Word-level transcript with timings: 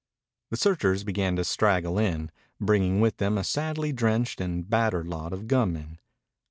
The 0.49 0.57
searchers 0.57 1.03
began 1.03 1.35
to 1.35 1.43
straggle 1.43 1.99
in, 1.99 2.31
bringing 2.59 3.01
with 3.01 3.17
them 3.17 3.37
a 3.37 3.43
sadly 3.43 3.93
drenched 3.93 4.41
and 4.41 4.67
battered 4.67 5.07
lot 5.07 5.31
of 5.31 5.47
gunmen. 5.47 5.99